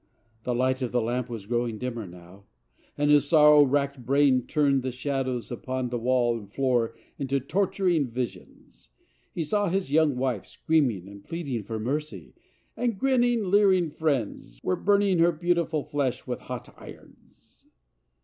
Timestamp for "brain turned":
4.03-4.81